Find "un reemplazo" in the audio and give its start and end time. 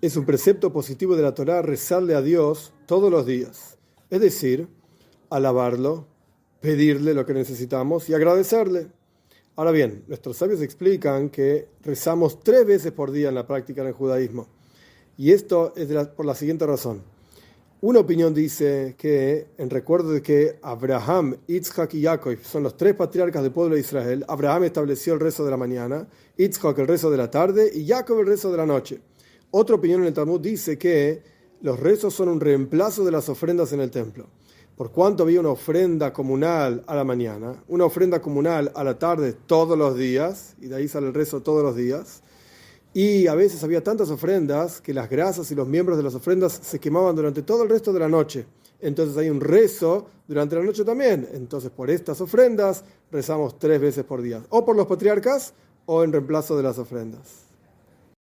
32.28-33.04